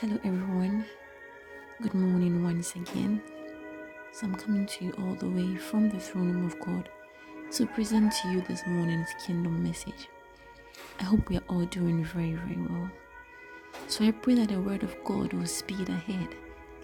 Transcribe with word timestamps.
Hello, 0.00 0.18
everyone. 0.24 0.84
Good 1.80 1.94
morning 1.94 2.42
once 2.42 2.74
again. 2.74 3.22
So, 4.12 4.26
I'm 4.26 4.34
coming 4.34 4.66
to 4.66 4.84
you 4.84 4.92
all 4.98 5.14
the 5.14 5.28
way 5.28 5.54
from 5.54 5.88
the 5.88 6.00
throne 6.00 6.32
room 6.32 6.46
of 6.46 6.58
God 6.58 6.88
to 7.52 7.66
present 7.66 8.12
to 8.12 8.28
you 8.30 8.40
this 8.42 8.66
morning's 8.66 9.10
kingdom 9.24 9.62
message. 9.62 10.08
I 10.98 11.04
hope 11.04 11.28
we 11.28 11.36
are 11.36 11.44
all 11.48 11.64
doing 11.66 12.04
very, 12.04 12.32
very 12.32 12.56
well. 12.56 12.90
So, 13.86 14.04
I 14.04 14.10
pray 14.10 14.34
that 14.34 14.48
the 14.48 14.60
word 14.60 14.82
of 14.82 14.96
God 15.04 15.32
will 15.32 15.46
speed 15.46 15.88
ahead. 15.88 16.34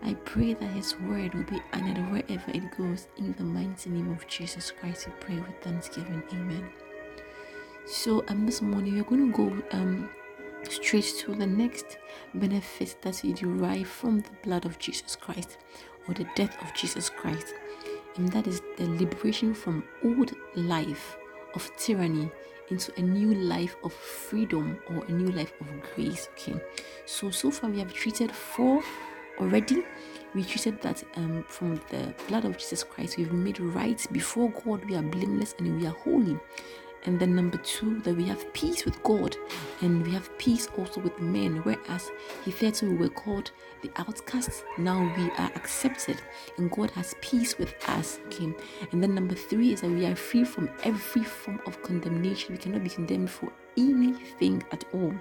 I 0.04 0.14
pray 0.14 0.54
that 0.54 0.70
His 0.70 0.96
word 1.00 1.34
will 1.34 1.43
be 1.45 1.61
honored 1.72 1.98
wherever 2.12 2.50
it 2.52 2.77
goes. 2.79 3.09
In 3.16 3.32
the 3.32 3.43
mighty 3.45 3.91
name 3.91 4.12
of 4.12 4.29
Jesus 4.29 4.70
Christ, 4.70 5.09
we 5.09 5.12
pray 5.18 5.36
with 5.36 5.61
thanksgiving. 5.61 6.22
Amen. 6.32 6.70
So, 7.84 8.25
um, 8.29 8.46
this 8.46 8.62
morning 8.62 8.95
we're 8.95 9.02
going 9.02 9.32
to 9.32 9.36
go 9.36 9.77
um 9.77 10.09
straight 10.71 11.12
to 11.18 11.34
the 11.34 11.46
next 11.46 11.98
benefit 12.34 12.96
that 13.02 13.20
we 13.23 13.33
derive 13.33 13.88
from 13.88 14.20
the 14.20 14.30
blood 14.42 14.65
of 14.65 14.78
Jesus 14.78 15.16
Christ 15.16 15.59
or 16.09 16.15
the 16.15 16.27
death 16.37 16.56
of 16.62 16.73
Jesus 16.74 17.09
Christ, 17.11 17.55
and 18.16 18.30
that 18.33 18.47
is 18.47 18.62
the 18.77 18.87
liberation 18.87 19.55
from 19.55 19.84
old 20.05 20.33
life 20.55 21.16
of 21.55 21.70
tyranny 21.77 22.30
into 22.70 22.92
a 22.98 23.02
new 23.02 23.34
life 23.34 23.77
of 23.83 23.92
freedom 23.92 24.78
or 24.91 25.05
a 25.06 25.12
new 25.12 25.30
life 25.33 25.52
of 25.61 25.66
grace. 25.95 26.28
Okay, 26.33 26.61
so 27.05 27.30
so 27.30 27.50
far 27.50 27.69
we 27.69 27.80
have 27.80 27.92
treated 27.92 28.30
four 28.30 28.83
already. 29.39 29.84
We 30.34 30.45
treated 30.45 30.80
that 30.83 31.02
um, 31.16 31.45
from 31.48 31.80
the 31.91 32.14
blood 32.28 32.45
of 32.45 32.56
Jesus 32.56 32.84
Christ, 32.84 33.16
we've 33.16 33.33
made 33.33 33.59
right 33.59 34.05
before 34.12 34.50
God. 34.64 34.84
We 34.84 34.95
are 34.95 35.02
blameless 35.02 35.56
and 35.59 35.80
we 35.80 35.87
are 35.87 35.95
holy. 36.05 36.39
And 37.04 37.18
then 37.18 37.34
number 37.34 37.56
two, 37.59 38.00
that 38.00 38.14
we 38.14 38.24
have 38.27 38.52
peace 38.52 38.84
with 38.84 39.02
God 39.02 39.36
and 39.80 40.04
we 40.04 40.12
have 40.12 40.36
peace 40.38 40.68
also 40.77 41.00
with 41.00 41.18
men. 41.18 41.56
Whereas 41.62 42.10
hitherto 42.45 42.91
we 42.91 42.96
were 42.96 43.08
called 43.08 43.52
the 43.82 43.91
outcasts, 43.96 44.64
now 44.77 45.00
we 45.16 45.30
are 45.38 45.50
accepted 45.56 46.20
and 46.58 46.70
God 46.70 46.91
has 46.91 47.14
peace 47.22 47.56
with 47.56 47.75
us. 47.88 48.19
Okay. 48.27 48.55
And 48.92 49.02
then 49.02 49.14
number 49.14 49.34
three 49.34 49.72
is 49.72 49.80
that 49.80 49.91
we 49.91 50.05
are 50.05 50.14
free 50.14 50.44
from 50.44 50.69
every 50.84 51.25
form 51.25 51.60
of 51.66 51.83
condemnation. 51.83 52.55
We 52.55 52.58
cannot 52.58 52.84
be 52.84 52.91
condemned 52.91 53.30
for 53.30 53.50
anything 53.78 54.62
at 54.70 54.84
all. 54.92 55.14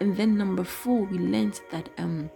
And 0.00 0.16
then 0.16 0.38
number 0.38 0.64
four, 0.64 1.04
we 1.04 1.18
learned 1.18 1.60
that 1.70 1.90
um 1.98 2.30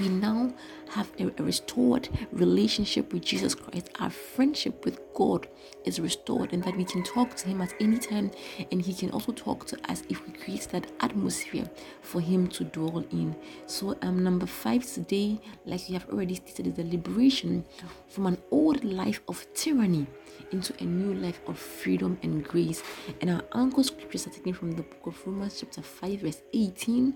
we 0.00 0.08
now 0.08 0.52
have 0.90 1.10
a, 1.18 1.26
restored 1.42 2.08
relationship 2.32 3.12
with 3.12 3.22
Jesus 3.22 3.54
Christ. 3.54 3.90
Our 4.00 4.10
friendship 4.10 4.84
with 4.84 5.00
God 5.14 5.48
is 5.84 6.00
restored, 6.00 6.52
and 6.52 6.62
that 6.64 6.76
we 6.76 6.84
can 6.84 7.02
talk 7.02 7.34
to 7.36 7.48
Him 7.48 7.60
at 7.60 7.74
any 7.80 7.98
time, 7.98 8.30
and 8.70 8.82
He 8.82 8.94
can 8.94 9.10
also 9.10 9.32
talk 9.32 9.66
to 9.66 9.90
us 9.90 10.02
if 10.08 10.26
we 10.26 10.32
create 10.32 10.68
that 10.72 10.90
atmosphere 11.00 11.68
for 12.02 12.20
Him 12.20 12.48
to 12.48 12.64
dwell 12.64 13.04
in. 13.10 13.36
So, 13.66 13.96
um, 14.02 14.22
number 14.22 14.46
five 14.46 14.84
today, 14.84 15.40
like 15.64 15.88
we 15.88 15.94
have 15.94 16.08
already 16.08 16.34
stated, 16.34 16.66
is 16.66 16.74
the 16.74 16.84
liberation 16.84 17.64
from 18.08 18.26
an 18.26 18.38
old 18.50 18.84
life 18.84 19.20
of 19.28 19.46
tyranny 19.54 20.06
into 20.52 20.74
a 20.80 20.84
new 20.84 21.14
life 21.14 21.40
of 21.46 21.58
freedom 21.58 22.18
and 22.22 22.44
grace. 22.44 22.82
And 23.20 23.30
our 23.30 23.42
anchor 23.54 23.82
scriptures 23.82 24.26
are 24.26 24.30
taken 24.30 24.52
from 24.52 24.72
the 24.72 24.82
book 24.82 25.06
of 25.06 25.26
Romans, 25.26 25.60
chapter 25.60 25.82
5, 25.82 26.20
verse 26.20 26.42
18 26.52 27.14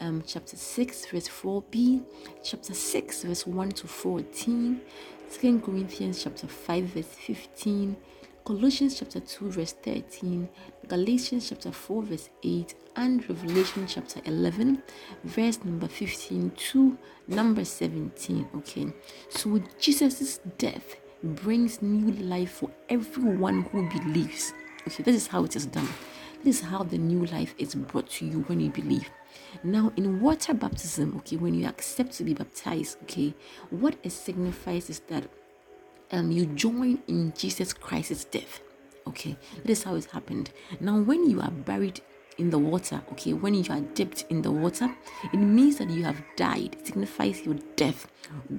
um, 0.00 0.22
chapter 0.26 0.56
6, 0.56 1.06
verse 1.06 1.28
4b, 1.28 2.02
chapter 2.42 2.74
6, 2.74 3.24
verse 3.24 3.46
1 3.46 3.68
to 3.70 3.86
14, 3.86 4.80
2 5.30 5.60
Corinthians 5.60 6.22
chapter 6.22 6.46
5, 6.46 6.84
verse 6.84 7.06
15, 7.06 7.96
Colossians 8.44 8.98
chapter 8.98 9.20
2, 9.20 9.50
verse 9.50 9.72
13, 9.72 10.48
Galatians 10.88 11.48
chapter 11.48 11.70
4, 11.70 12.02
verse 12.02 12.30
8, 12.42 12.74
and 12.96 13.28
Revelation 13.28 13.86
chapter 13.86 14.20
11, 14.24 14.82
verse 15.24 15.64
number 15.64 15.88
15 15.88 16.50
to 16.50 16.98
number 17.28 17.64
17. 17.64 18.48
Okay, 18.56 18.92
so 19.28 19.60
Jesus' 19.78 20.40
death 20.58 20.96
brings 21.22 21.80
new 21.80 22.12
life 22.14 22.50
for 22.50 22.70
everyone 22.88 23.62
who 23.62 23.88
believes. 23.88 24.52
Okay, 24.88 25.04
this 25.04 25.14
is 25.14 25.26
how 25.28 25.44
it 25.44 25.54
is 25.54 25.66
done. 25.66 25.88
This 26.44 26.58
is 26.58 26.64
how 26.64 26.82
the 26.82 26.98
new 26.98 27.24
life 27.26 27.54
is 27.56 27.74
brought 27.74 28.08
to 28.10 28.26
you 28.26 28.40
when 28.42 28.58
you 28.58 28.70
believe. 28.70 29.08
Now, 29.62 29.92
in 29.96 30.20
water 30.20 30.54
baptism, 30.54 31.14
okay, 31.18 31.36
when 31.36 31.54
you 31.54 31.66
accept 31.66 32.12
to 32.14 32.24
be 32.24 32.34
baptized, 32.34 32.98
okay, 33.04 33.32
what 33.70 33.96
it 34.02 34.10
signifies 34.10 34.90
is 34.90 35.00
that 35.08 35.28
um, 36.10 36.32
you 36.32 36.46
join 36.46 37.00
in 37.06 37.32
Jesus 37.36 37.72
Christ's 37.72 38.24
death. 38.24 38.60
Okay, 39.06 39.36
that 39.56 39.70
is 39.70 39.84
how 39.84 39.94
it 39.94 40.06
happened. 40.06 40.50
Now, 40.80 40.98
when 40.98 41.30
you 41.30 41.40
are 41.40 41.50
buried 41.50 42.00
in 42.38 42.50
the 42.50 42.58
water, 42.58 43.02
okay, 43.12 43.32
when 43.32 43.54
you 43.54 43.64
are 43.70 43.80
dipped 43.80 44.24
in 44.30 44.42
the 44.42 44.50
water, 44.50 44.94
it 45.32 45.36
means 45.36 45.76
that 45.76 45.90
you 45.90 46.04
have 46.04 46.22
died. 46.36 46.76
It 46.78 46.86
signifies 46.86 47.44
your 47.44 47.56
death, 47.76 48.06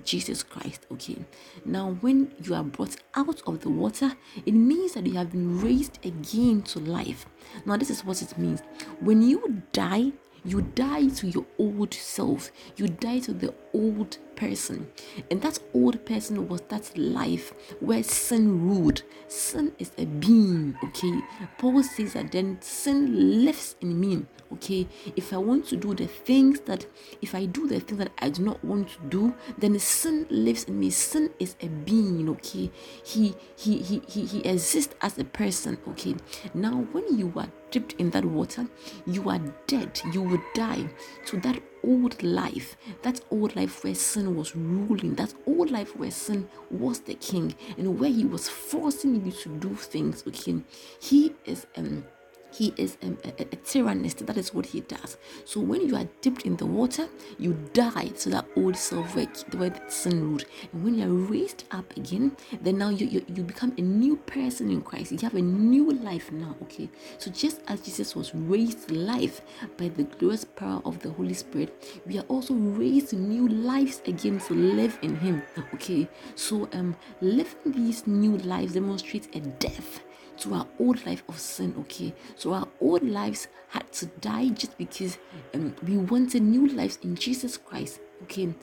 Jesus 0.04 0.44
Christ, 0.44 0.86
okay. 0.92 1.18
Now, 1.66 1.98
when 2.02 2.34
you 2.42 2.56
are 2.56 2.64
brought 2.64 2.96
out 3.16 3.42
of 3.48 3.62
the 3.62 3.70
water, 3.70 4.16
it 4.46 4.54
means 4.54 4.94
that 4.94 5.06
you 5.06 5.14
have 5.14 5.32
been 5.32 5.60
raised 5.62 6.00
again 6.06 6.62
to 6.64 6.80
life. 6.80 7.26
Now, 7.66 7.78
this 7.78 7.90
is 7.90 8.04
what 8.06 8.22
it 8.22 8.38
means. 8.38 8.62
When 9.00 9.22
you 9.22 9.62
die, 9.72 10.12
you 10.46 10.62
die 10.62 11.08
to 11.08 11.28
your 11.28 11.46
old 11.58 11.94
self, 11.94 12.52
you 12.76 12.88
die 12.88 13.20
to 13.20 13.34
the 13.34 13.54
old 13.74 14.18
person. 14.36 14.88
And 15.32 15.42
that 15.42 15.60
old 15.74 16.06
person 16.06 16.48
was 16.48 16.62
that 16.70 16.98
life 16.98 17.54
where 17.80 18.04
sin 18.04 18.68
ruled. 18.68 19.04
Sin 19.28 19.74
is 19.80 19.92
a 19.98 20.06
being, 20.06 20.78
okay? 20.84 21.20
Paul 21.58 21.84
says 21.84 22.14
that 22.14 22.32
then 22.32 22.58
sin 22.62 23.46
lives 23.46 23.76
in 23.82 24.00
me, 24.00 24.26
okay? 24.52 24.88
If 25.16 25.34
I 25.34 25.38
want 25.38 25.66
to 25.68 25.76
do 25.76 25.94
the 25.94 26.08
things 26.08 26.60
that, 26.62 26.86
if 27.22 27.34
I 27.34 27.46
do 27.46 27.68
the 27.68 27.80
things 27.80 28.00
that 28.00 28.12
I 28.20 28.30
do 28.30 28.44
not 28.44 28.64
want 28.64 28.90
to 28.90 29.00
do, 29.10 29.34
then 29.58 29.78
sin 29.80 30.28
lives 30.30 30.66
in 30.66 30.80
me. 30.80 30.90
Sin 30.90 31.30
is 31.40 31.56
a 31.62 31.68
being, 31.68 32.30
okay? 32.30 32.72
He 33.04 33.36
he 33.56 33.78
he 33.78 34.02
he, 34.08 34.26
he 34.26 34.40
exists 34.42 34.94
as 35.02 35.18
a 35.18 35.24
person, 35.24 35.78
okay? 35.88 36.16
Now 36.54 36.86
when 36.92 37.18
you 37.18 37.32
are 37.36 37.50
dipped 37.74 37.94
in 37.94 38.12
that 38.12 38.24
water, 38.24 38.68
you 39.08 39.28
are 39.32 39.42
dead. 39.66 40.00
You 40.14 40.22
would 40.22 40.44
die 40.54 40.88
to 41.26 41.38
that 41.38 41.60
old 41.84 42.22
life, 42.22 42.78
that 43.02 43.20
old 43.32 43.56
life 43.56 43.84
where 43.84 43.96
sin 43.96 44.36
was 44.36 44.56
ruling, 44.56 45.16
that 45.16 45.34
old 45.48 45.72
life 45.72 45.96
where 45.98 46.12
sin 46.12 46.48
was 46.70 47.00
the 47.00 47.16
king, 47.16 47.56
and 47.80 48.00
where 48.00 48.12
he 48.12 48.26
was 48.26 48.48
forcing 48.48 49.26
you 49.26 49.32
to 49.32 49.50
do 49.58 49.74
things 49.74 50.24
him. 50.46 50.66
He 51.00 51.34
is 51.46 51.66
um 51.76 52.06
he 52.54 52.74
is 52.78 52.98
a, 53.02 53.08
a, 53.28 53.42
a, 53.42 53.58
tyrannist. 53.66 54.26
That 54.26 54.38
is 54.38 54.54
what 54.54 54.68
he 54.68 54.82
does. 54.82 55.18
So 55.46 55.60
when 55.60 55.88
you 55.88 55.96
are 55.96 56.08
dipped 56.22 56.44
in 56.44 56.56
the 56.58 56.66
water, 56.66 57.08
you 57.40 57.54
die 57.74 58.08
to 58.20 58.30
that 58.30 58.46
old 58.56 58.78
self 58.78 59.16
where, 59.16 59.28
where 59.58 59.74
sin 59.90 60.22
ruled. 60.22 60.46
And 60.72 60.84
when 60.84 60.96
you 60.96 61.06
are 61.06 61.32
raised 61.32 61.64
up 61.72 61.96
again, 61.98 62.36
then 62.62 62.78
now 62.78 62.90
you, 62.90 63.08
you, 63.08 63.26
you 63.28 63.44
become 63.44 63.74
a 63.78 63.82
new 63.82 64.18
person 64.18 64.70
in 64.70 64.82
Christ. 64.82 65.12
You 65.12 65.18
have 65.20 65.34
a 65.34 65.42
new 65.42 65.92
life 65.92 66.32
now. 66.32 66.56
Okay. 66.64 66.90
So 67.18 67.32
just 67.32 67.62
as 67.68 67.82
Jesus 67.82 68.16
was 68.16 68.34
raised 68.36 68.92
life 68.92 69.42
by 69.78 69.90
the 69.90 70.04
glorious 70.04 70.46
power 70.46 70.82
of 70.86 71.00
the 71.00 71.10
Holy 71.10 71.34
Spirit, 71.34 72.02
we 72.06 72.20
are 72.20 72.26
also 72.28 72.54
raised 72.54 73.14
new 73.14 73.48
lives 73.48 74.02
again 74.06 74.40
to 74.42 74.54
live 74.54 75.00
in 75.02 75.16
Him. 75.16 75.42
Okay. 75.74 76.08
So 76.36 76.70
um 76.74 76.96
living 77.22 77.72
these 77.74 78.06
new 78.06 78.38
lives 78.38 78.74
demonstrates 78.74 79.28
a 79.34 79.40
death 79.40 80.02
to 80.40 80.54
our 80.54 80.68
old 80.80 81.06
life 81.06 81.24
of 81.28 81.40
sin, 81.40 81.76
okay? 81.80 82.14
So 82.36 82.54
our 82.54 82.68
old 82.82 83.04
lives 83.04 83.48
had 83.70 83.92
to 83.94 84.06
die 84.06 84.50
just 84.50 84.78
because 84.78 85.18
um, 85.54 85.76
we 85.88 85.98
wanted 85.98 86.44
new 86.44 86.68
lives 86.68 87.00
in 87.04 87.16
Jesus 87.16 87.58
Christ, 87.58 88.00
okay? 88.24 88.54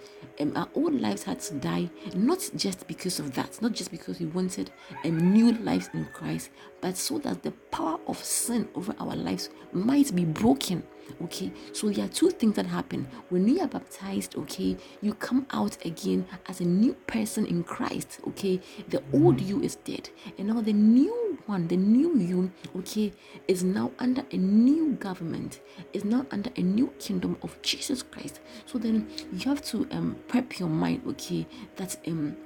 Um, 0.41 0.57
our 0.57 0.69
old 0.75 1.01
lives 1.01 1.23
had 1.23 1.41
to 1.41 1.55
die, 1.55 1.91
not 2.15 2.49
just 2.57 2.87
because 2.87 3.21
of 3.21 3.33
that, 3.35 3.61
not 3.63 3.73
just 3.73 3.91
because 3.91 4.21
we 4.21 4.27
wanted 4.27 4.71
um, 5.05 5.33
new 5.33 5.53
lives 5.53 5.91
in 5.95 6.07
Christ, 6.13 6.51
but 6.81 6.97
so 6.97 7.19
that 7.19 7.43
the 7.43 7.53
power 7.71 7.99
of 8.07 8.23
sin 8.23 8.69
over 8.75 8.95
our 8.99 9.17
lives 9.17 9.51
might 9.73 10.15
be 10.15 10.25
broken 10.25 10.83
Okay, 11.23 11.53
so 11.73 11.91
there 11.91 12.05
are 12.05 12.09
two 12.09 12.31
things 12.31 12.57
that 12.57 12.67
happen 12.67 13.07
when 13.29 13.47
you 13.47 13.61
are 13.61 13.69
baptized. 13.69 14.37
Okay, 14.37 14.77
you 15.03 15.15
come 15.15 15.47
out 15.51 15.77
again 15.85 16.27
as 16.49 16.61
a 16.61 16.65
new 16.65 16.95
person 17.07 17.47
in 17.47 17.63
Christ. 17.63 18.21
Okay, 18.29 18.61
the 18.89 19.03
old 19.13 19.41
you 19.41 19.63
is 19.63 19.77
dead, 19.77 20.11
and 20.39 20.49
now 20.49 20.61
the 20.61 20.73
new 20.73 21.20
one, 21.51 21.69
the 21.69 21.77
new 21.77 22.17
you, 22.17 22.51
okay, 22.77 23.13
is 23.47 23.63
now 23.63 23.91
under 23.99 24.25
a 24.31 24.37
new 24.37 24.93
government, 24.93 25.61
is 25.93 26.05
now 26.05 26.25
under 26.31 26.51
a 26.57 26.63
new 26.63 26.89
kingdom 26.99 27.37
of 27.43 27.61
Jesus 27.63 28.03
Christ. 28.03 28.41
So 28.67 28.79
then 28.79 29.09
you 29.33 29.51
have 29.51 29.63
to 29.67 29.87
um 29.91 30.17
prep 30.29 30.59
your 30.59 30.69
mind, 30.69 31.03
okay, 31.09 31.47
that 31.77 31.97
um 32.07 32.37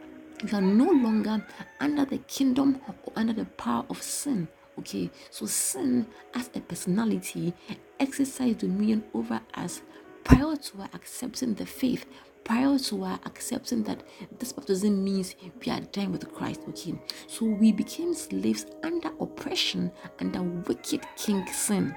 you 0.43 0.57
are 0.59 0.61
no 0.61 0.91
longer 0.91 1.47
under 1.81 2.05
the 2.05 2.19
kingdom 2.19 2.81
or 2.87 3.13
under 3.17 3.33
the 3.33 3.45
power 3.45 3.85
of 3.89 4.03
sin 4.03 4.49
Okay, 4.79 5.11
so 5.31 5.47
sin 5.47 6.07
as 6.35 6.51
a 6.55 6.61
personality 6.61 7.55
exercised 8.01 8.59
dominion 8.59 9.05
over 9.15 9.41
us 9.55 9.83
prior 10.25 10.57
to 10.57 10.89
accepting 10.93 11.55
the 11.55 11.67
faith, 11.67 12.07
prior 12.45 12.79
to 12.79 13.05
our 13.05 13.19
accepting 13.25 13.83
that 13.85 14.03
this 14.39 14.53
baptism 14.53 15.03
means 15.03 15.35
we 15.65 15.73
are 15.73 15.81
dying 15.81 16.13
with 16.13 16.33
Christ. 16.33 16.61
Okay, 16.69 16.95
so 17.27 17.47
we 17.47 17.73
became 17.73 18.15
slaves 18.15 18.67
under 18.83 19.11
oppression 19.21 19.91
under 20.21 20.43
wicked 20.43 21.01
king 21.17 21.47
sin. 21.47 21.95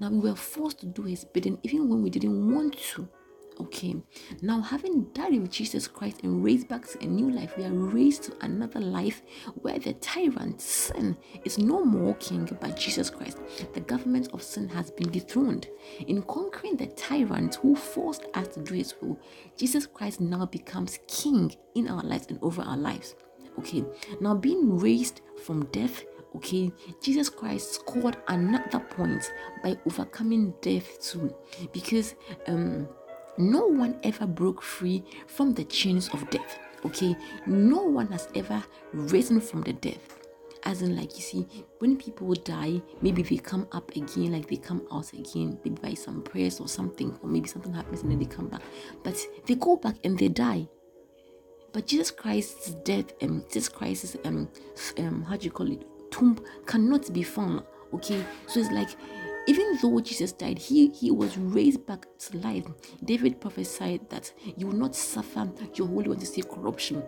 Now 0.00 0.10
we 0.10 0.30
were 0.30 0.36
forced 0.36 0.80
to 0.80 0.86
do 0.86 1.02
his 1.02 1.24
bidding 1.24 1.58
even 1.62 1.88
when 1.88 2.02
we 2.02 2.10
didn't 2.10 2.54
want 2.54 2.78
to. 2.78 3.08
Okay, 3.60 3.96
now 4.40 4.60
having 4.60 5.04
died 5.12 5.32
with 5.32 5.50
Jesus 5.50 5.88
Christ 5.88 6.20
and 6.22 6.44
raised 6.44 6.68
back 6.68 6.86
to 6.86 7.02
a 7.02 7.06
new 7.06 7.28
life, 7.28 7.56
we 7.56 7.64
are 7.64 7.72
raised 7.72 8.22
to 8.24 8.36
another 8.42 8.78
life 8.80 9.22
where 9.56 9.80
the 9.80 9.94
tyrant 9.94 10.60
sin 10.60 11.16
is 11.44 11.58
no 11.58 11.84
more 11.84 12.14
king 12.16 12.48
but 12.60 12.76
Jesus 12.76 13.10
Christ. 13.10 13.38
The 13.74 13.80
government 13.80 14.28
of 14.32 14.44
sin 14.44 14.68
has 14.68 14.92
been 14.92 15.10
dethroned. 15.10 15.66
In 16.06 16.22
conquering 16.22 16.76
the 16.76 16.86
tyrant 16.86 17.56
who 17.56 17.74
forced 17.74 18.26
us 18.34 18.46
to 18.48 18.60
do 18.60 18.74
his 18.74 18.94
will, 19.02 19.18
Jesus 19.56 19.86
Christ 19.86 20.20
now 20.20 20.46
becomes 20.46 21.00
king 21.08 21.52
in 21.74 21.88
our 21.88 22.02
lives 22.02 22.26
and 22.28 22.38
over 22.42 22.62
our 22.62 22.76
lives. 22.76 23.16
Okay, 23.58 23.84
now 24.20 24.36
being 24.36 24.78
raised 24.78 25.20
from 25.44 25.66
death 25.66 26.04
okay 26.36 26.70
jesus 27.00 27.30
christ 27.30 27.72
scored 27.72 28.18
another 28.28 28.80
point 28.80 29.32
by 29.62 29.74
overcoming 29.86 30.52
death 30.60 31.00
too 31.00 31.34
because 31.72 32.14
um 32.46 32.86
no 33.38 33.66
one 33.66 33.98
ever 34.02 34.26
broke 34.26 34.62
free 34.62 35.04
from 35.26 35.54
the 35.54 35.64
chains 35.64 36.08
of 36.10 36.28
death. 36.30 36.58
Okay, 36.84 37.16
no 37.46 37.82
one 37.82 38.08
has 38.08 38.28
ever 38.34 38.62
risen 38.92 39.40
from 39.40 39.62
the 39.62 39.72
death. 39.72 40.16
As 40.64 40.82
in, 40.82 40.96
like 40.96 41.14
you 41.16 41.22
see, 41.22 41.46
when 41.78 41.96
people 41.96 42.32
die, 42.34 42.82
maybe 43.00 43.22
they 43.22 43.36
come 43.36 43.66
up 43.72 43.90
again, 43.96 44.32
like 44.32 44.48
they 44.48 44.56
come 44.56 44.86
out 44.92 45.12
again, 45.12 45.58
maybe 45.64 45.80
by 45.80 45.94
some 45.94 46.22
prayers 46.22 46.60
or 46.60 46.68
something, 46.68 47.16
or 47.22 47.28
maybe 47.28 47.48
something 47.48 47.72
happens 47.72 48.02
and 48.02 48.10
then 48.10 48.18
they 48.18 48.26
come 48.26 48.48
back. 48.48 48.62
But 49.02 49.16
they 49.46 49.54
go 49.54 49.76
back 49.76 49.96
and 50.04 50.18
they 50.18 50.28
die. 50.28 50.68
But 51.72 51.86
Jesus 51.86 52.10
Christ's 52.10 52.74
death, 52.84 53.12
um, 53.22 53.44
Jesus 53.52 53.68
Christ's 53.68 54.16
um, 54.24 54.48
um, 54.98 55.22
how 55.22 55.36
do 55.36 55.44
you 55.44 55.50
call 55.50 55.70
it, 55.70 55.84
tomb 56.10 56.38
cannot 56.66 57.12
be 57.12 57.22
found. 57.22 57.62
Okay, 57.94 58.22
so 58.46 58.60
it's 58.60 58.70
like 58.70 58.90
even 59.48 59.78
though 59.80 59.98
Jesus 60.00 60.32
died, 60.32 60.58
he, 60.58 60.90
he 60.90 61.10
was 61.10 61.38
raised 61.38 61.86
back 61.86 62.04
to 62.18 62.36
life. 62.36 62.66
David 63.02 63.40
prophesied 63.40 64.08
that 64.10 64.30
you 64.58 64.66
will 64.66 64.74
not 64.76 64.94
suffer 64.94 65.50
your 65.74 65.88
Holy 65.88 66.10
One 66.10 66.18
to 66.18 66.26
see 66.26 66.42
corruption. 66.42 67.02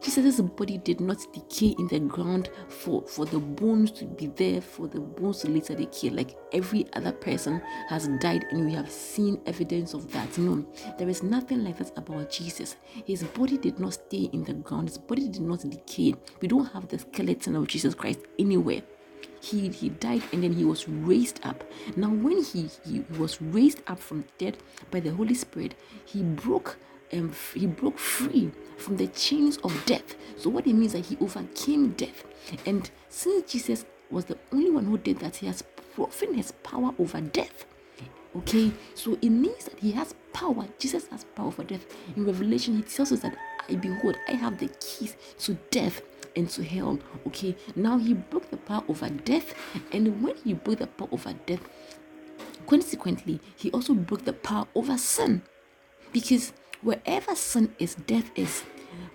Jesus' 0.00 0.40
body 0.40 0.78
did 0.78 1.00
not 1.00 1.18
decay 1.32 1.74
in 1.78 1.88
the 1.88 1.98
ground 1.98 2.48
for, 2.68 3.02
for 3.02 3.26
the 3.26 3.40
bones 3.40 3.90
to 3.90 4.04
be 4.04 4.28
there, 4.28 4.60
for 4.60 4.86
the 4.86 5.00
bones 5.00 5.40
to 5.40 5.50
later 5.50 5.74
decay, 5.74 6.10
like 6.10 6.38
every 6.52 6.86
other 6.92 7.10
person 7.10 7.60
has 7.88 8.06
died, 8.20 8.46
and 8.52 8.64
we 8.64 8.72
have 8.72 8.88
seen 8.90 9.40
evidence 9.46 9.92
of 9.92 10.10
that. 10.12 10.38
No, 10.38 10.64
there 10.96 11.08
is 11.08 11.24
nothing 11.24 11.64
like 11.64 11.78
that 11.78 11.98
about 11.98 12.30
Jesus. 12.30 12.76
His 13.04 13.24
body 13.24 13.58
did 13.58 13.80
not 13.80 13.94
stay 13.94 14.30
in 14.32 14.44
the 14.44 14.54
ground, 14.54 14.88
his 14.88 14.98
body 14.98 15.28
did 15.28 15.42
not 15.42 15.68
decay. 15.68 16.14
We 16.40 16.46
don't 16.46 16.72
have 16.72 16.86
the 16.86 17.00
skeleton 17.00 17.56
of 17.56 17.66
Jesus 17.66 17.96
Christ 17.96 18.20
anywhere 18.38 18.82
he 19.40 19.68
he 19.68 19.88
died 19.88 20.22
and 20.32 20.42
then 20.42 20.52
he 20.52 20.64
was 20.64 20.88
raised 20.88 21.40
up. 21.44 21.64
Now 21.96 22.08
when 22.08 22.42
he 22.42 22.70
he 22.84 23.00
was 23.18 23.40
raised 23.40 23.82
up 23.86 23.98
from 23.98 24.24
dead 24.38 24.58
by 24.90 25.00
the 25.00 25.10
holy 25.10 25.34
spirit 25.34 25.74
he 26.04 26.22
broke 26.22 26.78
um, 27.12 27.32
he 27.54 27.66
broke 27.66 27.98
free 27.98 28.52
from 28.76 28.96
the 28.96 29.08
chains 29.08 29.56
of 29.58 29.84
death. 29.86 30.14
So 30.36 30.50
what 30.50 30.66
it 30.66 30.74
means 30.74 30.92
that 30.92 31.06
he 31.06 31.16
overcame 31.20 31.90
death. 31.92 32.24
And 32.66 32.90
since 33.08 33.50
jesus 33.50 33.84
was 34.10 34.26
the 34.26 34.38
only 34.52 34.70
one 34.70 34.84
who 34.84 34.98
did 34.98 35.18
that 35.20 35.36
he 35.36 35.46
has 35.46 35.62
proven 35.94 36.34
his 36.34 36.52
power 36.62 36.92
over 36.98 37.20
death. 37.20 37.64
Okay? 38.36 38.72
So 38.94 39.18
it 39.20 39.30
means 39.30 39.64
that 39.64 39.78
he 39.78 39.92
has 39.92 40.14
power. 40.32 40.66
Jesus 40.78 41.08
has 41.08 41.24
power 41.24 41.46
over 41.48 41.64
death. 41.64 41.86
In 42.16 42.24
revelation 42.24 42.76
he 42.76 42.82
tells 42.82 43.12
us 43.12 43.20
that 43.20 43.36
i 43.68 43.74
behold 43.74 44.16
i 44.28 44.32
have 44.32 44.58
the 44.58 44.68
keys 44.80 45.16
to 45.38 45.54
death 45.70 46.02
into 46.34 46.62
hell. 46.62 46.98
Okay, 47.26 47.56
now 47.76 47.98
he 47.98 48.14
broke 48.14 48.50
the 48.50 48.56
power 48.56 48.82
over 48.88 49.08
death, 49.08 49.54
and 49.92 50.22
when 50.22 50.36
he 50.36 50.54
broke 50.54 50.78
the 50.78 50.86
power 50.86 51.08
over 51.12 51.34
death, 51.46 51.60
consequently, 52.66 53.40
he 53.56 53.70
also 53.72 53.94
broke 53.94 54.24
the 54.24 54.32
power 54.32 54.66
over 54.74 54.96
sin. 54.96 55.42
Because 56.12 56.52
wherever 56.82 57.34
sin 57.34 57.74
is, 57.78 57.94
death 57.94 58.30
is. 58.34 58.62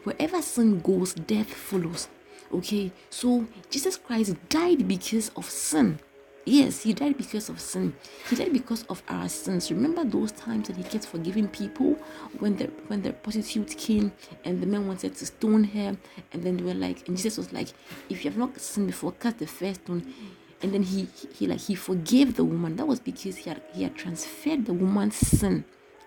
Wherever 0.04 0.42
sin 0.42 0.80
goes, 0.80 1.14
death 1.14 1.54
follows. 1.54 2.08
Okay, 2.54 2.92
so 3.10 3.46
Jesus 3.70 3.98
Christ 3.98 4.36
died 4.50 4.88
because 4.88 5.30
of 5.36 5.50
sin. 5.50 6.00
Yes, 6.48 6.84
he 6.84 6.94
died 6.94 7.18
because 7.18 7.50
of 7.50 7.60
sin. 7.60 7.96
He 8.30 8.36
died 8.36 8.54
because 8.54 8.84
of 8.84 9.02
our 9.10 9.28
sins. 9.28 9.72
Remember 9.72 10.06
those 10.06 10.32
times 10.32 10.68
that 10.68 10.78
he 10.78 10.84
kept 10.84 11.08
forgiving 11.08 11.48
people 11.48 11.98
when 12.38 12.56
the 12.56 12.66
when 12.88 13.02
the 13.02 13.14
prostitute 13.14 13.76
came 13.76 14.12
and 14.44 14.62
the 14.62 14.68
men 14.68 14.88
wanted 14.88 15.16
to 15.16 15.26
stone 15.26 15.64
her, 15.64 15.98
and 16.32 16.44
then 16.44 16.58
they 16.58 16.64
were 16.64 16.76
like, 16.76 17.08
and 17.08 17.18
Jesus 17.18 17.38
was 17.38 17.52
like, 17.52 17.70
if 18.10 18.24
you 18.24 18.30
have 18.30 18.38
not 18.38 18.60
sinned 18.62 18.88
before, 18.88 19.12
cast 19.14 19.40
the 19.40 19.48
first 19.48 19.82
stone. 19.86 20.14
And 20.62 20.72
then 20.74 20.84
he, 20.84 21.08
he, 21.16 21.28
he 21.34 21.48
like 21.48 21.62
he 21.62 21.74
forgave 21.74 22.36
the 22.36 22.46
woman. 22.46 22.76
That 22.76 22.88
was 22.88 23.00
because 23.00 23.38
he 23.38 23.50
had 23.50 23.62
he 23.74 23.82
had 23.84 23.96
transferred 23.96 24.66
the 24.68 24.74
woman's 24.74 25.16
sin 25.16 25.66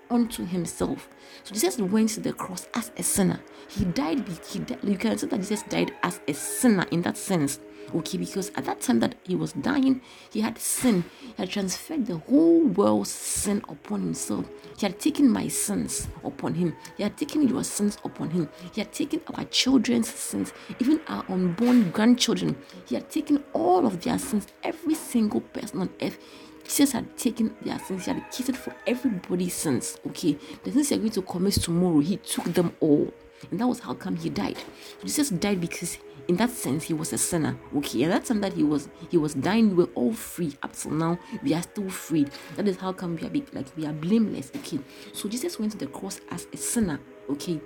unto 0.09 0.47
himself. 0.47 1.09
So 1.43 1.53
Jesus 1.53 1.79
went 1.79 2.11
to 2.11 2.21
the 2.21 2.33
cross 2.33 2.69
as 2.75 2.93
a 2.97 3.03
sinner. 3.03 3.41
He 3.69 3.85
died. 3.85 4.25
He 4.49 4.61
died, 4.61 4.79
you 4.85 4.97
can 4.97 5.19
say 5.19 5.27
that 5.27 5.37
Jesus 5.39 5.65
died 5.65 5.93
as 6.05 6.21
a 6.29 6.33
sinner 6.33 6.87
in 6.93 7.03
that 7.03 7.17
sense. 7.17 7.59
Okay, 7.95 8.19
because 8.19 8.51
at 8.55 8.67
that 8.67 8.83
time 8.83 9.01
that 9.01 9.15
he 9.25 9.35
was 9.35 9.53
dying, 9.55 10.03
he 10.31 10.41
had 10.41 10.59
sin. 10.59 11.05
He 11.21 11.35
had 11.39 11.51
transferred 11.51 12.07
the 12.07 12.19
whole 12.19 12.61
world's 12.61 13.11
sin 13.11 13.63
upon 13.69 14.03
himself. 14.03 14.47
He 14.79 14.85
had 14.85 15.01
taken 15.01 15.31
my 15.31 15.49
sins 15.49 16.07
upon 16.23 16.55
him. 16.55 16.77
He 16.97 17.03
had 17.03 17.17
taken 17.17 17.49
your 17.49 17.65
sins 17.65 17.97
upon 18.05 18.31
him. 18.31 18.49
He 18.75 18.83
had 18.83 18.93
taken 18.93 19.23
our 19.35 19.45
children's 19.45 20.09
sins, 20.09 20.53
even 20.79 21.01
our 21.09 21.25
unborn 21.29 21.91
grandchildren. 21.91 22.57
He 22.87 22.95
had 22.95 23.09
taken 23.09 23.43
all 23.55 23.87
of 23.87 24.03
their 24.03 24.19
sins, 24.19 24.47
every 24.63 24.95
single 24.95 25.41
person 25.41 25.81
on 25.81 25.91
earth. 26.03 26.19
Jesus 26.65 26.93
had 26.93 27.17
taken 27.17 27.57
their 27.63 27.79
sins, 27.79 28.05
he 28.05 28.13
had 28.13 28.31
catered 28.31 28.57
for 28.57 28.75
everybody's 28.87 29.55
sins. 29.55 29.97
Okay, 30.09 30.37
the 30.63 30.71
sins 30.71 30.91
you're 30.91 30.99
going 30.99 31.11
to 31.13 31.23
commit 31.23 31.55
tomorrow, 31.55 32.01
he 32.01 32.19
took 32.19 32.45
them 32.45 32.77
all. 32.81 33.11
And 33.51 33.61
that 33.61 33.67
was 33.67 33.81
how 33.81 33.95
come 33.95 34.17
he 34.17 34.31
died. 34.31 34.59
Jesus 35.03 35.31
died 35.31 35.61
because 35.61 35.99
in 36.29 36.37
that 36.37 36.51
sense 36.51 36.85
he 36.85 36.95
was 36.95 37.13
a 37.13 37.19
sinner. 37.19 37.59
Okay 37.77 38.03
and 38.03 38.13
that's 38.13 38.29
time 38.29 38.41
that 38.41 38.53
he 38.53 38.63
was 38.63 38.89
he 39.11 39.17
was 39.17 39.35
dying 39.35 39.71
we 39.71 39.85
were 39.85 39.91
all 39.95 40.13
free 40.13 40.57
up 40.63 40.75
till 40.75 40.91
now. 40.91 41.19
We 41.43 41.55
are 41.55 41.63
still 41.63 41.89
free. 41.89 42.27
That 42.57 42.69
is 42.69 42.77
how 42.77 42.93
come 42.93 43.17
we 43.17 43.27
are 43.27 43.31
be, 43.31 43.45
like 43.53 43.67
we 43.77 43.87
are 43.87 43.93
blameless. 43.93 44.51
Okay 44.57 44.81
so 45.13 45.29
jesus 45.29 45.59
went 45.59 45.73
to 45.73 45.79
the 45.79 45.87
cross 45.87 46.21
as 46.31 46.47
a 46.53 46.57
sinner. 46.57 47.01
Okay 47.31 47.61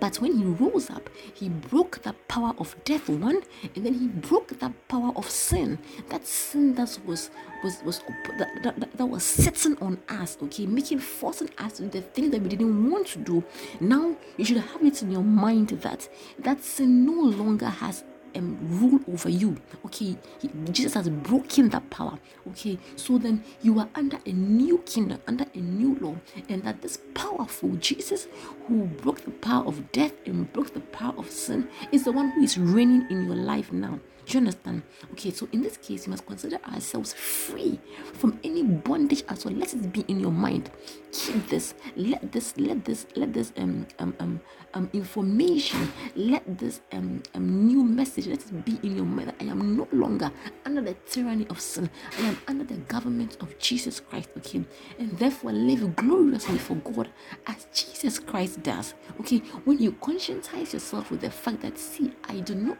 but 0.00 0.16
when 0.16 0.36
he 0.36 0.44
rose 0.44 0.90
up, 0.90 1.08
he 1.32 1.48
broke 1.48 2.02
the 2.02 2.14
power 2.28 2.54
of 2.58 2.76
death, 2.84 3.08
one, 3.08 3.42
and 3.74 3.86
then 3.86 3.94
he 3.94 4.08
broke 4.08 4.58
the 4.58 4.72
power 4.88 5.12
of 5.16 5.28
sin. 5.30 5.78
That 6.08 6.26
sin 6.26 6.74
that 6.74 6.98
was 7.06 7.30
was 7.62 7.82
was 7.84 8.00
that, 8.38 8.62
that, 8.62 8.96
that 8.96 9.06
was 9.06 9.22
sitting 9.22 9.78
on 9.78 10.00
us, 10.08 10.36
okay, 10.42 10.66
making 10.66 10.98
forcing 10.98 11.50
us 11.58 11.74
to 11.74 11.84
the 11.84 12.02
things 12.02 12.30
that 12.32 12.42
we 12.42 12.48
didn't 12.48 12.90
want 12.90 13.06
to 13.08 13.18
do. 13.18 13.44
Now 13.80 14.16
you 14.36 14.44
should 14.44 14.58
have 14.58 14.84
it 14.84 15.02
in 15.02 15.10
your 15.10 15.22
mind 15.22 15.68
that 15.68 16.08
that 16.40 16.62
sin 16.62 17.06
no 17.06 17.12
longer 17.12 17.68
has 17.68 18.04
um, 18.34 18.58
rule 18.62 19.00
over 19.12 19.28
you. 19.28 19.56
Okay, 19.86 20.16
he, 20.40 20.50
Jesus 20.70 20.94
has 20.94 21.08
broken 21.08 21.68
that 21.70 21.88
power. 21.90 22.18
Okay, 22.48 22.78
so 22.96 23.18
then 23.18 23.44
you 23.62 23.78
are 23.78 23.88
under 23.94 24.18
a 24.26 24.32
new 24.32 24.78
kingdom, 24.78 25.20
under 25.26 25.46
a 25.54 25.58
new 25.58 25.96
law, 26.00 26.16
and 26.48 26.62
that 26.64 26.82
this 26.82 26.98
powerful 27.14 27.70
Jesus 27.76 28.26
who 28.66 28.84
broke 28.86 29.24
the 29.24 29.30
power 29.30 29.64
of 29.64 29.92
death 29.92 30.12
and 30.26 30.52
broke 30.52 30.74
the 30.74 30.80
power 30.80 31.14
of 31.16 31.30
sin 31.30 31.68
is 31.92 32.04
the 32.04 32.12
one 32.12 32.30
who 32.30 32.42
is 32.42 32.58
reigning 32.58 33.06
in 33.10 33.26
your 33.26 33.36
life 33.36 33.72
now. 33.72 33.98
Do 34.26 34.32
you 34.32 34.38
understand? 34.38 34.82
Okay, 35.12 35.30
so 35.30 35.48
in 35.52 35.62
this 35.62 35.76
case, 35.76 36.06
you 36.06 36.10
must 36.10 36.26
consider 36.26 36.58
ourselves 36.72 37.12
free 37.12 37.78
from 38.14 38.38
any 38.42 38.62
bondage 38.62 39.22
as 39.28 39.44
well. 39.44 39.54
Let 39.54 39.74
it 39.74 39.92
be 39.92 40.00
in 40.08 40.18
your 40.18 40.32
mind. 40.32 40.70
Keep 41.12 41.48
this. 41.48 41.74
Let 41.96 42.32
this. 42.32 42.56
Let 42.56 42.84
this. 42.84 43.06
Let 43.16 43.32
this 43.34 43.52
um 43.56 43.86
um 43.98 44.14
um, 44.20 44.40
um 44.72 44.90
information. 44.92 45.92
Let 46.16 46.58
this 46.58 46.80
um, 46.92 47.22
um 47.34 47.66
new 47.66 47.84
message. 47.84 48.26
Let 48.26 48.40
it 48.40 48.64
be 48.64 48.78
in 48.82 48.96
your 48.96 49.04
mind. 49.04 49.34
I 49.40 49.44
am 49.44 49.76
no 49.76 49.86
longer 49.92 50.30
under 50.64 50.80
the 50.80 50.94
tyranny 51.06 51.46
of 51.50 51.60
sin. 51.60 51.90
I 52.18 52.22
am 52.22 52.38
under 52.48 52.64
the 52.64 52.76
government 52.76 53.36
of 53.40 53.58
Jesus 53.58 54.00
Christ. 54.00 54.30
Okay, 54.38 54.64
and 54.98 55.18
therefore 55.18 55.52
live 55.52 55.94
gloriously 55.96 56.58
for 56.58 56.76
God 56.76 57.10
as 57.46 57.66
Jesus 57.74 58.18
Christ 58.18 58.62
does. 58.62 58.94
Okay, 59.20 59.38
when 59.64 59.78
you 59.78 59.92
conscientize 59.92 60.72
yourself 60.72 61.10
with 61.10 61.20
the 61.20 61.30
fact 61.30 61.60
that 61.60 61.78
see, 61.78 62.12
I 62.24 62.40
do 62.40 62.54
not 62.54 62.78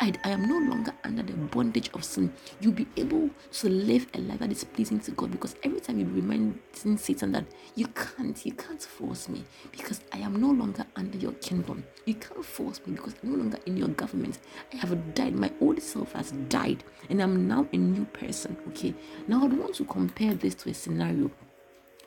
I, 0.00 0.12
I 0.24 0.30
am 0.30 0.46
no 0.48 0.58
longer 0.58 0.92
under 1.04 1.22
the 1.22 1.32
bondage 1.32 1.90
of 1.94 2.04
sin. 2.04 2.32
You'll 2.60 2.72
be 2.72 2.86
able 2.96 3.30
to 3.52 3.68
live 3.68 4.06
a 4.14 4.18
life 4.18 4.40
that 4.40 4.50
is 4.50 4.64
pleasing 4.64 5.00
to 5.00 5.12
God 5.12 5.30
because 5.30 5.54
every 5.62 5.80
time 5.80 5.98
you 5.98 6.06
remind 6.06 6.58
Satan 6.72 7.32
that 7.32 7.44
you 7.74 7.86
can't, 7.88 8.44
you 8.44 8.52
can't 8.52 8.82
force 8.82 9.28
me 9.28 9.44
because 9.72 10.00
I 10.12 10.18
am 10.18 10.40
no 10.40 10.50
longer 10.50 10.84
under 10.96 11.16
your 11.16 11.32
kingdom. 11.34 11.84
You 12.06 12.14
can't 12.14 12.44
force 12.44 12.80
me 12.86 12.94
because 12.96 13.14
I'm 13.22 13.32
no 13.32 13.38
longer 13.38 13.58
in 13.66 13.76
your 13.76 13.88
government. 13.88 14.38
I 14.72 14.76
have 14.76 15.14
died. 15.14 15.34
My 15.34 15.50
old 15.60 15.80
self 15.80 16.12
has 16.12 16.32
died 16.48 16.84
and 17.08 17.22
I'm 17.22 17.46
now 17.48 17.66
a 17.72 17.76
new 17.76 18.04
person. 18.06 18.56
Okay. 18.68 18.94
Now 19.28 19.42
I 19.42 19.46
want 19.46 19.76
to 19.76 19.84
compare 19.84 20.34
this 20.34 20.54
to 20.56 20.70
a 20.70 20.74
scenario. 20.74 21.30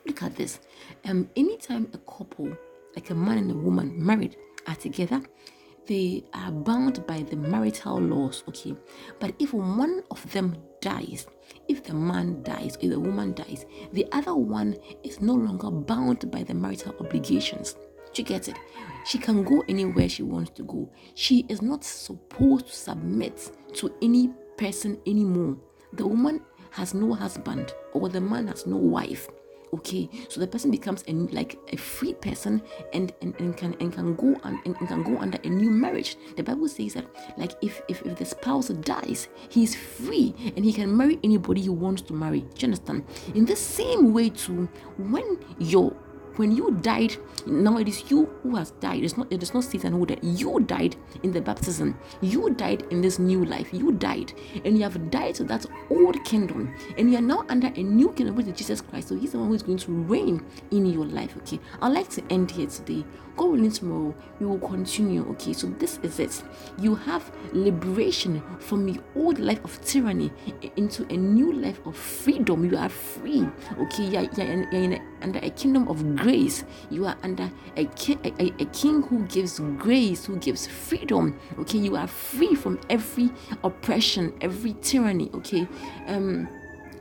Look 0.06 0.22
at 0.22 0.36
this. 0.36 0.60
Um, 1.04 1.28
anytime 1.36 1.88
a 1.92 1.98
couple, 1.98 2.56
like 2.94 3.10
a 3.10 3.14
man 3.14 3.38
and 3.38 3.50
a 3.50 3.54
woman, 3.54 3.92
married, 3.96 4.36
are 4.66 4.76
together, 4.76 5.22
they 5.88 6.22
are 6.34 6.52
bound 6.52 7.04
by 7.06 7.22
the 7.22 7.36
marital 7.36 7.98
laws, 7.98 8.44
okay? 8.46 8.76
But 9.18 9.34
if 9.38 9.54
one 9.54 10.02
of 10.10 10.30
them 10.32 10.56
dies, 10.80 11.26
if 11.66 11.82
the 11.82 11.94
man 11.94 12.42
dies 12.42 12.76
if 12.80 12.90
the 12.90 13.00
woman 13.00 13.32
dies, 13.32 13.64
the 13.92 14.06
other 14.12 14.34
one 14.34 14.76
is 15.02 15.20
no 15.20 15.34
longer 15.34 15.70
bound 15.70 16.30
by 16.30 16.42
the 16.42 16.54
marital 16.54 16.94
obligations. 17.00 17.74
She 18.12 18.22
gets 18.22 18.48
it. 18.48 18.58
She 19.06 19.18
can 19.18 19.42
go 19.42 19.64
anywhere 19.68 20.08
she 20.08 20.22
wants 20.22 20.50
to 20.52 20.62
go. 20.62 20.90
She 21.14 21.46
is 21.48 21.62
not 21.62 21.84
supposed 21.84 22.66
to 22.66 22.72
submit 22.74 23.50
to 23.74 23.94
any 24.02 24.30
person 24.56 24.98
anymore. 25.06 25.56
The 25.94 26.06
woman 26.06 26.42
has 26.70 26.92
no 26.92 27.14
husband 27.14 27.72
or 27.92 28.08
the 28.08 28.20
man 28.20 28.48
has 28.48 28.66
no 28.66 28.76
wife 28.76 29.28
okay 29.72 30.08
so 30.28 30.40
the 30.40 30.46
person 30.46 30.70
becomes 30.70 31.04
a, 31.08 31.12
like 31.12 31.58
a 31.72 31.76
free 31.76 32.14
person 32.14 32.62
and, 32.92 33.12
and, 33.22 33.34
and 33.38 33.56
can 33.56 33.74
and 33.80 33.92
can 33.92 34.14
go 34.14 34.34
and, 34.44 34.58
and 34.64 34.76
can 34.88 35.02
go 35.02 35.18
under 35.18 35.38
a 35.44 35.48
new 35.48 35.70
marriage. 35.70 36.16
The 36.36 36.42
bible 36.42 36.68
says 36.68 36.94
that 36.94 37.06
like 37.36 37.52
if, 37.62 37.82
if 37.88 38.02
if 38.02 38.16
the 38.16 38.24
spouse 38.24 38.68
dies 38.68 39.28
he's 39.48 39.74
free 39.74 40.34
and 40.56 40.64
he 40.64 40.72
can 40.72 40.94
marry 40.96 41.18
anybody 41.22 41.60
he 41.62 41.68
wants 41.68 42.02
to 42.02 42.12
marry. 42.12 42.40
Do 42.40 42.46
you 42.58 42.66
understand? 42.66 43.04
In 43.34 43.44
the 43.44 43.56
same 43.56 44.12
way 44.12 44.30
too 44.30 44.68
when 44.96 45.38
your 45.58 45.94
when 46.36 46.54
you 46.54 46.72
died, 46.82 47.16
now 47.46 47.78
it 47.78 47.88
is 47.88 48.10
you 48.10 48.26
who 48.42 48.56
has 48.56 48.70
died. 48.72 49.04
It's 49.04 49.16
not 49.16 49.32
it 49.32 49.42
is 49.42 49.54
not 49.54 49.64
Satan 49.64 49.92
who 49.92 50.06
died. 50.06 50.20
You 50.22 50.60
died 50.60 50.96
in 51.22 51.32
the 51.32 51.40
baptism. 51.40 51.98
You 52.20 52.50
died 52.50 52.84
in 52.90 53.00
this 53.00 53.18
new 53.18 53.44
life. 53.44 53.68
You 53.72 53.92
died, 53.92 54.32
and 54.64 54.76
you 54.76 54.84
have 54.84 55.10
died 55.10 55.34
to 55.36 55.44
that 55.44 55.66
old 55.90 56.22
kingdom, 56.24 56.74
and 56.96 57.10
you 57.10 57.18
are 57.18 57.22
now 57.22 57.44
under 57.48 57.68
a 57.68 57.82
new 57.82 58.12
kingdom, 58.12 58.38
is 58.40 58.46
Jesus 58.58 58.80
Christ. 58.80 59.08
So 59.08 59.16
He's 59.16 59.32
the 59.32 59.38
one 59.38 59.48
who 59.48 59.54
is 59.54 59.62
going 59.62 59.78
to 59.78 59.92
reign 59.92 60.44
in 60.70 60.86
your 60.86 61.06
life. 61.06 61.36
Okay, 61.38 61.58
I'd 61.80 61.92
like 61.92 62.08
to 62.10 62.22
end 62.30 62.50
here 62.50 62.66
today. 62.66 63.04
God 63.36 63.52
willing, 63.52 63.70
tomorrow 63.70 64.14
we 64.40 64.46
will 64.46 64.58
continue. 64.58 65.24
Okay, 65.30 65.52
so 65.52 65.68
this 65.78 66.00
is 66.02 66.18
it. 66.18 66.42
You 66.80 66.96
have 66.96 67.30
liberation 67.52 68.42
from 68.58 68.84
the 68.84 69.00
old 69.14 69.38
life 69.38 69.64
of 69.64 69.80
tyranny 69.84 70.32
into 70.76 71.06
a 71.12 71.16
new 71.16 71.52
life 71.52 71.80
of 71.86 71.96
freedom. 71.96 72.64
You 72.68 72.76
are 72.76 72.88
free. 72.88 73.46
Okay, 73.78 74.04
you're, 74.04 74.28
you're 74.36 74.46
in 74.72 74.94
a, 74.94 75.00
under 75.22 75.38
a 75.40 75.50
kingdom 75.50 75.86
of 75.86 76.02
grace. 76.18 76.64
You 76.90 77.06
are 77.06 77.16
under 77.22 77.50
a, 77.76 77.84
king, 77.86 78.18
a, 78.24 78.42
a, 78.42 78.54
a 78.60 78.66
king 78.66 79.02
who 79.02 79.24
gives 79.26 79.60
grace, 79.78 80.24
who 80.26 80.36
gives 80.36 80.66
freedom. 80.66 81.38
Okay, 81.58 81.78
you 81.78 81.96
are 81.96 82.06
free 82.06 82.54
from 82.54 82.80
every 82.90 83.30
oppression, 83.64 84.34
every 84.40 84.74
tyranny. 84.82 85.30
Okay, 85.34 85.66
um 86.06 86.48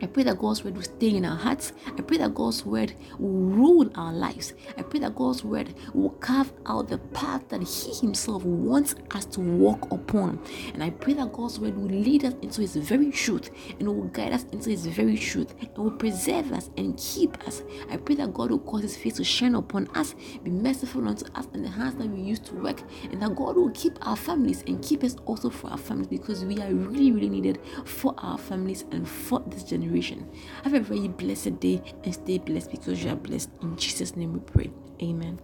I 0.02 0.06
pray 0.06 0.24
that 0.24 0.38
God's 0.38 0.64
word 0.64 0.76
will 0.76 0.84
stay 0.84 1.16
in 1.16 1.26
our 1.26 1.36
hearts. 1.36 1.74
I 1.88 2.02
pray 2.02 2.18
that 2.18 2.36
God's 2.36 2.66
word 2.66 2.94
will 3.18 3.30
rule 3.30 3.90
our 3.96 4.14
lives. 4.14 4.54
I 4.78 4.84
pray 4.84 5.00
that 5.00 5.16
God's 5.16 5.44
word 5.44 5.74
will 5.94 6.12
carve 6.12 6.54
out 6.66 6.90
the 6.90 7.00
path 7.00 7.48
that 7.50 7.64
He 7.64 7.94
Himself 7.94 8.44
wants 8.44 8.96
us 9.12 9.26
to 9.26 9.42
walk 9.42 9.92
upon. 9.92 10.40
And 10.74 10.84
I 10.84 10.92
pray 10.92 11.14
that 11.14 11.34
God's 11.34 11.60
word 11.60 11.76
will 11.76 11.86
lead 11.90 12.26
us 12.26 12.34
into 12.42 12.62
His 12.62 12.76
very 12.76 13.12
truth 13.12 13.50
and 13.80 13.88
will 13.88 14.04
guide 14.06 14.34
us 14.34 14.44
into 14.52 14.70
His 14.70 14.86
very 14.86 15.18
truth 15.18 15.56
and 15.60 15.78
will 15.78 15.92
preserve 15.92 16.52
us 16.52 16.70
and 16.78 16.98
keep 16.98 17.38
us. 17.48 17.64
I 17.90 17.98
pray 17.98 18.16
that 18.16 18.34
God 18.34 18.52
will 18.52 18.60
cause 18.60 18.84
His 18.84 18.98
face 18.98 19.16
to 19.16 19.24
shine 19.24 19.56
upon 19.56 19.88
us, 19.96 20.14
be 20.44 20.52
merciful 20.52 21.08
unto 21.08 21.26
us 21.34 21.48
and 21.54 21.66
the 21.66 21.70
hands 21.70 21.96
that 21.96 22.08
we 22.08 22.22
use 22.22 22.40
to 22.40 22.54
work, 22.56 22.84
and 23.12 23.22
that 23.22 23.36
God 23.36 23.56
will 23.56 23.72
keep 23.72 23.98
our 24.04 24.16
families 24.16 24.64
and 24.68 24.84
keep 24.84 25.04
us 25.04 25.16
also 25.26 25.50
for 25.50 25.72
our 25.72 25.78
families 25.78 26.08
because 26.08 26.46
we 26.46 26.60
are 26.62 26.72
really, 26.72 27.12
really 27.12 27.30
needed 27.30 27.60
for 27.86 28.14
our 28.20 28.38
families 28.38 28.86
and 28.92 29.08
for 29.08 29.40
this 29.48 29.64
generation 29.64 29.87
generation. 29.88 30.30
Have 30.64 30.74
a 30.74 30.80
very 30.80 31.08
blessed 31.08 31.60
day 31.60 31.82
and 32.04 32.14
stay 32.14 32.38
blessed 32.38 32.72
because 32.72 33.04
you 33.04 33.12
are 33.12 33.16
blessed. 33.16 33.50
In 33.62 33.76
Jesus' 33.78 34.16
name 34.16 34.34
we 34.34 34.40
pray. 34.40 34.72
Amen. 35.02 35.40